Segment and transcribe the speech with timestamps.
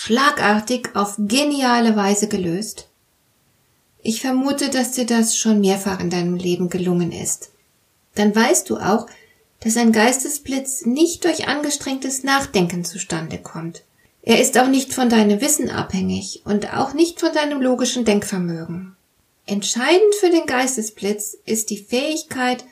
[0.00, 2.86] schlagartig auf geniale Weise gelöst?
[4.00, 7.50] Ich vermute, dass dir das schon mehrfach in deinem Leben gelungen ist.
[8.14, 9.08] Dann weißt du auch,
[9.58, 13.82] dass ein Geistesblitz nicht durch angestrengtes Nachdenken zustande kommt.
[14.22, 18.94] Er ist auch nicht von deinem Wissen abhängig und auch nicht von deinem logischen Denkvermögen.
[19.46, 22.64] Entscheidend für den Geistesblitz ist die Fähigkeit,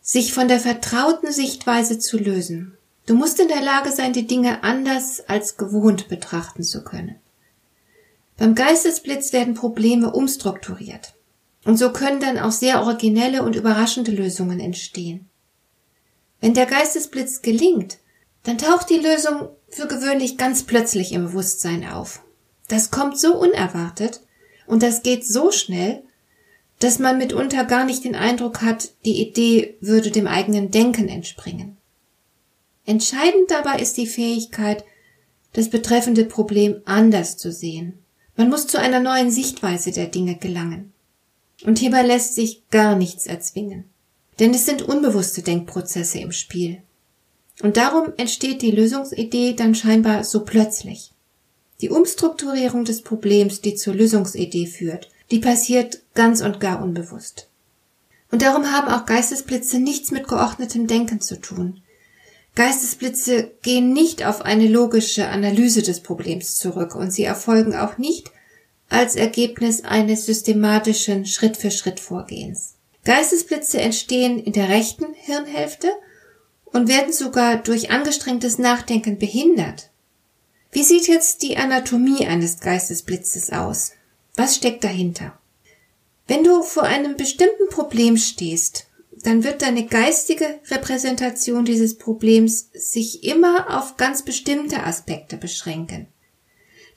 [0.00, 2.75] sich von der vertrauten Sichtweise zu lösen.
[3.06, 7.16] Du musst in der Lage sein, die Dinge anders als gewohnt betrachten zu können.
[8.36, 11.14] Beim Geistesblitz werden Probleme umstrukturiert.
[11.64, 15.28] Und so können dann auch sehr originelle und überraschende Lösungen entstehen.
[16.40, 17.98] Wenn der Geistesblitz gelingt,
[18.42, 22.22] dann taucht die Lösung für gewöhnlich ganz plötzlich im Bewusstsein auf.
[22.68, 24.20] Das kommt so unerwartet
[24.66, 26.02] und das geht so schnell,
[26.78, 31.76] dass man mitunter gar nicht den Eindruck hat, die Idee würde dem eigenen Denken entspringen.
[32.86, 34.84] Entscheidend dabei ist die Fähigkeit,
[35.52, 37.98] das betreffende Problem anders zu sehen.
[38.36, 40.92] Man muss zu einer neuen Sichtweise der Dinge gelangen.
[41.64, 43.84] Und hierbei lässt sich gar nichts erzwingen.
[44.38, 46.82] Denn es sind unbewusste Denkprozesse im Spiel.
[47.62, 51.12] Und darum entsteht die Lösungsidee dann scheinbar so plötzlich.
[51.80, 57.48] Die Umstrukturierung des Problems, die zur Lösungsidee führt, die passiert ganz und gar unbewusst.
[58.30, 61.80] Und darum haben auch Geistesblitze nichts mit geordnetem Denken zu tun,
[62.56, 68.32] Geistesblitze gehen nicht auf eine logische Analyse des Problems zurück und sie erfolgen auch nicht
[68.88, 72.76] als Ergebnis eines systematischen Schritt für Schritt Vorgehens.
[73.04, 75.92] Geistesblitze entstehen in der rechten Hirnhälfte
[76.64, 79.90] und werden sogar durch angestrengtes Nachdenken behindert.
[80.72, 83.92] Wie sieht jetzt die Anatomie eines Geistesblitzes aus?
[84.34, 85.38] Was steckt dahinter?
[86.26, 88.85] Wenn du vor einem bestimmten Problem stehst
[89.22, 96.08] dann wird deine geistige Repräsentation dieses Problems sich immer auf ganz bestimmte Aspekte beschränken.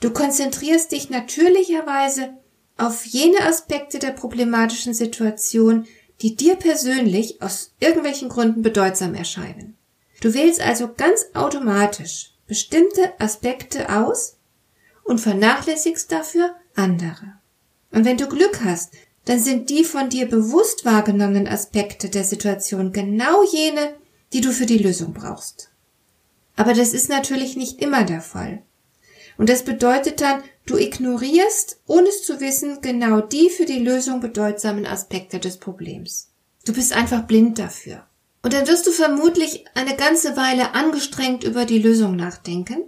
[0.01, 2.37] Du konzentrierst dich natürlicherweise
[2.77, 5.85] auf jene Aspekte der problematischen Situation,
[6.21, 9.77] die dir persönlich aus irgendwelchen Gründen bedeutsam erscheinen.
[10.21, 14.37] Du wählst also ganz automatisch bestimmte Aspekte aus
[15.03, 17.39] und vernachlässigst dafür andere.
[17.91, 18.93] Und wenn du Glück hast,
[19.25, 23.95] dann sind die von dir bewusst wahrgenommenen Aspekte der Situation genau jene,
[24.33, 25.71] die du für die Lösung brauchst.
[26.55, 28.63] Aber das ist natürlich nicht immer der Fall.
[29.37, 34.19] Und das bedeutet dann, du ignorierst, ohne es zu wissen, genau die für die Lösung
[34.19, 36.31] bedeutsamen Aspekte des Problems.
[36.65, 38.05] Du bist einfach blind dafür.
[38.41, 42.83] Und dann wirst du vermutlich eine ganze Weile angestrengt über die Lösung nachdenken.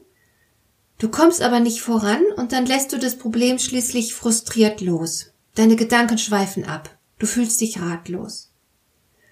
[0.97, 5.31] Du kommst aber nicht voran und dann lässt du das Problem schließlich frustriert los.
[5.56, 6.97] Deine Gedanken schweifen ab.
[7.19, 8.51] Du fühlst dich ratlos.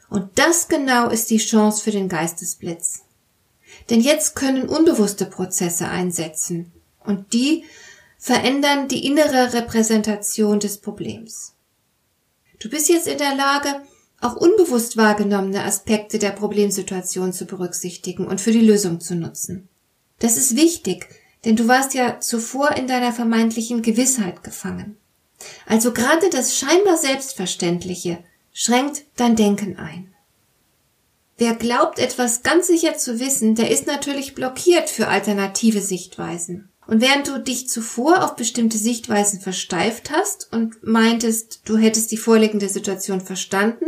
[0.09, 3.01] Und das genau ist die Chance für den Geistesblitz.
[3.89, 6.71] Denn jetzt können unbewusste Prozesse einsetzen
[7.03, 7.63] und die
[8.17, 11.53] verändern die innere Repräsentation des Problems.
[12.59, 13.81] Du bist jetzt in der Lage,
[14.19, 19.69] auch unbewusst wahrgenommene Aspekte der Problemsituation zu berücksichtigen und für die Lösung zu nutzen.
[20.19, 21.07] Das ist wichtig,
[21.45, 24.97] denn du warst ja zuvor in deiner vermeintlichen Gewissheit gefangen.
[25.65, 30.13] Also gerade das scheinbar Selbstverständliche schränkt dein Denken ein.
[31.37, 36.69] Wer glaubt, etwas ganz sicher zu wissen, der ist natürlich blockiert für alternative Sichtweisen.
[36.85, 42.17] Und während du dich zuvor auf bestimmte Sichtweisen versteift hast und meintest, du hättest die
[42.17, 43.85] vorliegende Situation verstanden,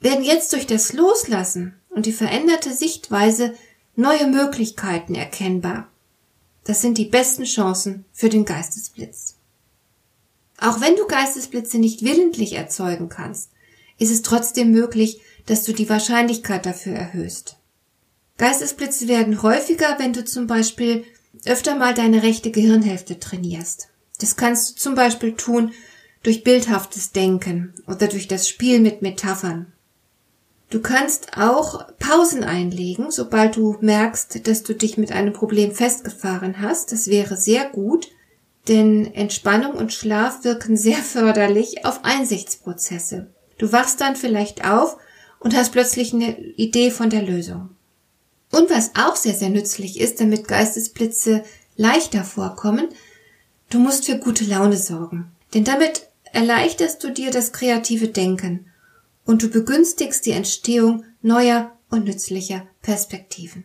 [0.00, 3.54] werden jetzt durch das Loslassen und die veränderte Sichtweise
[3.96, 5.88] neue Möglichkeiten erkennbar.
[6.64, 9.36] Das sind die besten Chancen für den Geistesblitz.
[10.60, 13.50] Auch wenn du Geistesblitze nicht willentlich erzeugen kannst,
[13.98, 17.56] ist es trotzdem möglich, dass du die Wahrscheinlichkeit dafür erhöhst.
[18.36, 21.04] Geistesblitze werden häufiger, wenn du zum Beispiel
[21.46, 23.88] öfter mal deine rechte Gehirnhälfte trainierst.
[24.18, 25.72] Das kannst du zum Beispiel tun
[26.22, 29.72] durch bildhaftes Denken oder durch das Spiel mit Metaphern.
[30.68, 36.60] Du kannst auch Pausen einlegen, sobald du merkst, dass du dich mit einem Problem festgefahren
[36.60, 36.92] hast.
[36.92, 38.08] Das wäre sehr gut,
[38.70, 43.26] denn Entspannung und Schlaf wirken sehr förderlich auf Einsichtsprozesse.
[43.58, 44.96] Du wachst dann vielleicht auf
[45.38, 47.68] und hast plötzlich eine Idee von der Lösung.
[48.50, 51.44] Und was auch sehr, sehr nützlich ist, damit Geistesblitze
[51.76, 52.88] leichter vorkommen,
[53.70, 58.66] Du musst für gute Laune sorgen, denn damit erleichterst du dir das kreative Denken
[59.24, 63.64] und du begünstigst die Entstehung neuer und nützlicher Perspektiven.